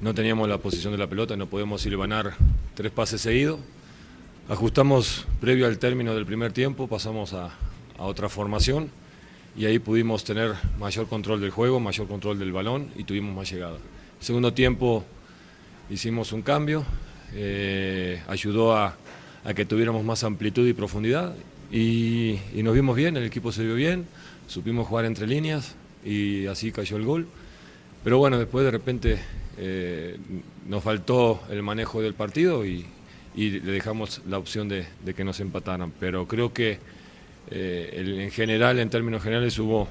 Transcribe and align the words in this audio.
no 0.00 0.14
teníamos 0.14 0.48
la 0.48 0.58
posición 0.58 0.92
de 0.92 0.98
la 0.98 1.06
pelota, 1.06 1.36
no 1.36 1.46
podíamos 1.46 1.84
ganar 1.86 2.34
tres 2.74 2.92
pases 2.92 3.20
seguidos. 3.20 3.60
Ajustamos 4.48 5.26
previo 5.40 5.66
al 5.66 5.78
término 5.78 6.14
del 6.14 6.26
primer 6.26 6.52
tiempo, 6.52 6.86
pasamos 6.86 7.32
a, 7.32 7.50
otra 7.96 8.28
formación 8.28 8.90
y 9.56 9.66
ahí 9.66 9.78
pudimos 9.78 10.24
tener 10.24 10.54
mayor 10.80 11.06
control 11.06 11.40
del 11.40 11.50
juego, 11.50 11.78
mayor 11.78 12.08
control 12.08 12.38
del 12.40 12.52
balón 12.52 12.90
y 12.96 13.04
tuvimos 13.04 13.34
más 13.34 13.50
llegada. 13.50 13.78
Segundo 14.20 14.52
tiempo 14.52 15.04
hicimos 15.88 16.32
un 16.32 16.42
cambio, 16.42 16.84
eh, 17.34 18.20
ayudó 18.26 18.76
a, 18.76 18.96
que 19.54 19.64
tuviéramos 19.64 20.02
más 20.04 20.24
amplitud 20.24 20.66
y 20.66 20.72
profundidad 20.72 21.34
y 21.70 22.38
nos 22.54 22.74
vimos 22.74 22.96
bien, 22.96 23.16
el 23.16 23.24
equipo 23.24 23.52
se 23.52 23.62
vio 23.62 23.74
bien, 23.74 24.06
supimos 24.48 24.88
jugar 24.88 25.04
entre 25.04 25.26
líneas 25.26 25.76
y 26.04 26.46
así 26.46 26.72
cayó 26.72 26.96
el 26.96 27.04
gol. 27.04 27.26
Pero 28.04 28.18
bueno, 28.18 28.38
después 28.38 28.64
de 28.66 28.70
repente 28.70 29.18
eh, 29.56 30.18
nos 30.68 30.84
faltó 30.84 31.40
el 31.50 31.62
manejo 31.62 32.02
del 32.02 32.14
partido 32.14 32.64
y, 32.66 32.86
le 33.34 33.60
dejamos 33.60 34.20
la 34.28 34.38
opción 34.38 34.68
de, 34.68 34.86
que 35.16 35.24
nos 35.24 35.40
empataran. 35.40 35.92
Pero 35.98 36.28
creo 36.28 36.52
que 36.52 36.78
eh, 37.50 38.20
en 38.22 38.30
general, 38.30 38.78
en 38.78 38.90
términos 38.90 39.22
generales, 39.22 39.58
hubo 39.58 39.88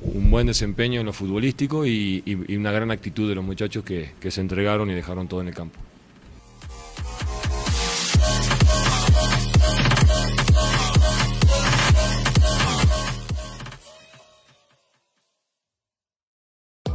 un 0.00 0.30
buen 0.30 0.46
desempeño 0.46 1.00
en 1.00 1.06
lo 1.06 1.12
futbolístico 1.12 1.84
y, 1.84 2.22
una 2.56 2.70
gran 2.70 2.90
actitud 2.90 3.28
de 3.28 3.34
los 3.34 3.44
muchachos 3.44 3.84
que 3.84 4.30
se 4.30 4.40
entregaron 4.40 4.88
y 4.90 4.94
dejaron 4.94 5.28
todo 5.28 5.42
en 5.42 5.48
el 5.48 5.54
campo. 5.54 5.78